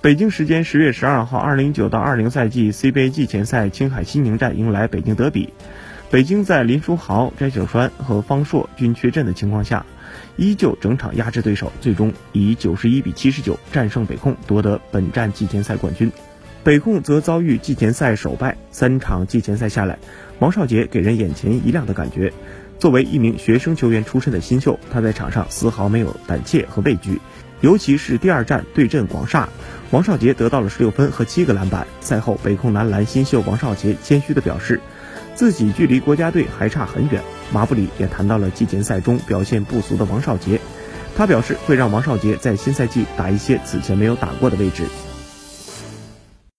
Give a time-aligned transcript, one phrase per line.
[0.00, 5.52] 北京时间十月十二号，二零一九到二零赛季 CBA 季前赛青海西宁站迎来北京德比。
[6.08, 9.84] 北京在林书豪、翟小川和方硕均缺阵的情况下，
[10.36, 16.12] 依旧整场压制对手，最终以九十一比七十九战胜北控，夺得本站季前赛冠军。
[16.62, 19.98] 北控则遭遇季前赛首败，三场季前赛下来，
[20.38, 22.32] 王少杰给人眼前一亮的感觉。
[22.78, 27.20] 作为一名学生球员出身的新秀，他在场上丝毫没有胆怯和畏惧。
[27.60, 29.48] 尤其是第二战对阵广厦，
[29.90, 31.86] 王少杰得到了十六分和七个篮板。
[32.00, 34.80] 赛后，北控男篮新秀王少杰谦虚地表示，
[35.34, 37.22] 自己距离国家队还差很远。
[37.52, 40.60] 马布里也谈到了季前赛中表现不俗的王少杰，
[41.16, 44.84] 他表示会让王少杰在新赛季打一些此前没有打过的位置。